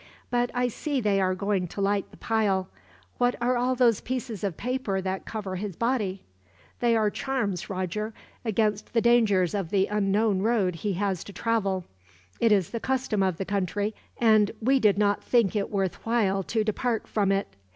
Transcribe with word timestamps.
"But 0.31 0.49
I 0.55 0.67
see 0.67 0.99
they 0.99 1.21
are 1.21 1.35
going 1.35 1.67
to 1.67 1.79
light 1.79 2.09
the 2.09 2.17
pile. 2.17 2.69
What 3.19 3.35
are 3.39 3.55
all 3.55 3.75
those 3.75 4.01
pieces 4.01 4.43
of 4.43 4.57
paper 4.57 4.99
that 4.99 5.25
cover 5.27 5.57
his 5.57 5.75
body?" 5.75 6.23
"They 6.79 6.95
are 6.97 7.11
charms, 7.11 7.69
Roger, 7.69 8.11
against 8.43 8.93
the 8.93 9.01
dangers 9.01 9.53
of 9.53 9.69
the 9.69 9.85
unknown 9.85 10.41
road 10.41 10.73
he 10.77 10.93
has 10.93 11.23
to 11.25 11.33
travel. 11.33 11.85
It 12.39 12.51
is 12.51 12.71
the 12.71 12.79
custom 12.79 13.21
of 13.21 13.37
the 13.37 13.45
country, 13.45 13.93
and 14.17 14.49
we 14.59 14.79
did 14.79 14.97
not 14.97 15.23
think 15.23 15.55
it 15.55 15.69
worth 15.69 16.03
while 16.03 16.41
to 16.45 16.63
depart 16.63 17.07
from 17.07 17.31
it. 17.31 17.55